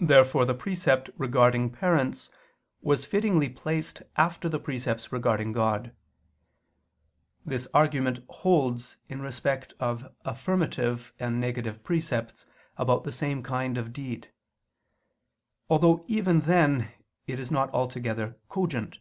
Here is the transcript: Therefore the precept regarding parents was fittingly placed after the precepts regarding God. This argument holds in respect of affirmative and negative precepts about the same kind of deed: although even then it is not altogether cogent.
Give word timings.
Therefore 0.00 0.44
the 0.44 0.52
precept 0.52 1.10
regarding 1.16 1.70
parents 1.70 2.28
was 2.82 3.06
fittingly 3.06 3.48
placed 3.48 4.02
after 4.16 4.48
the 4.48 4.58
precepts 4.58 5.12
regarding 5.12 5.52
God. 5.52 5.94
This 7.46 7.68
argument 7.72 8.18
holds 8.28 8.96
in 9.08 9.22
respect 9.22 9.74
of 9.78 10.12
affirmative 10.24 11.12
and 11.20 11.38
negative 11.40 11.84
precepts 11.84 12.46
about 12.76 13.04
the 13.04 13.12
same 13.12 13.44
kind 13.44 13.78
of 13.78 13.92
deed: 13.92 14.32
although 15.70 16.04
even 16.08 16.40
then 16.40 16.90
it 17.28 17.38
is 17.38 17.52
not 17.52 17.72
altogether 17.72 18.38
cogent. 18.48 18.98